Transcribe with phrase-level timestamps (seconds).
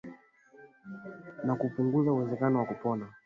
[1.45, 3.05] na kupunguza uwezekano wa kupona